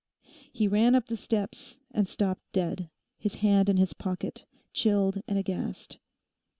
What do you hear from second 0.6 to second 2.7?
ran up the steps and stopped